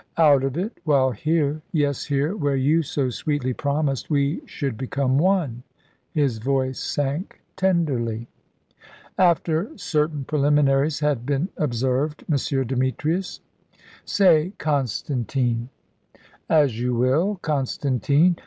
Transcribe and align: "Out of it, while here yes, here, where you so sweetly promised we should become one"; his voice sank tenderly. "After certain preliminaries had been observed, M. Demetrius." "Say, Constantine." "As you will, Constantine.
"Out 0.17 0.43
of 0.43 0.57
it, 0.57 0.79
while 0.83 1.11
here 1.11 1.61
yes, 1.71 2.05
here, 2.05 2.35
where 2.35 2.55
you 2.55 2.81
so 2.81 3.11
sweetly 3.11 3.53
promised 3.53 4.09
we 4.09 4.41
should 4.47 4.75
become 4.75 5.19
one"; 5.19 5.61
his 6.11 6.39
voice 6.39 6.79
sank 6.79 7.39
tenderly. 7.55 8.27
"After 9.19 9.77
certain 9.77 10.23
preliminaries 10.25 11.01
had 11.01 11.23
been 11.23 11.49
observed, 11.55 12.25
M. 12.27 12.65
Demetrius." 12.65 13.41
"Say, 14.03 14.53
Constantine." 14.57 15.69
"As 16.49 16.79
you 16.79 16.95
will, 16.95 17.35
Constantine. 17.43 18.37